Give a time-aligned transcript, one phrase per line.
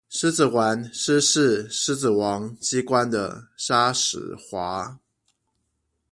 [0.09, 4.97] 獅子丸師事獅子王機關的紗矢華